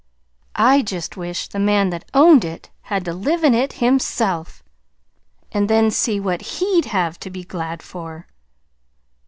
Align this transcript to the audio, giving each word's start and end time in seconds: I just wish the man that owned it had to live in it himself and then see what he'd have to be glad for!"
I 0.55 0.81
just 0.81 1.15
wish 1.15 1.47
the 1.47 1.59
man 1.59 1.91
that 1.91 2.09
owned 2.15 2.43
it 2.43 2.71
had 2.85 3.05
to 3.05 3.13
live 3.13 3.43
in 3.43 3.53
it 3.53 3.73
himself 3.73 4.63
and 5.51 5.69
then 5.69 5.91
see 5.91 6.19
what 6.19 6.41
he'd 6.57 6.85
have 6.85 7.19
to 7.19 7.29
be 7.29 7.43
glad 7.43 7.83
for!" 7.83 8.25